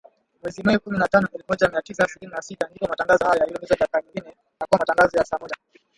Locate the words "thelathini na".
4.21-4.67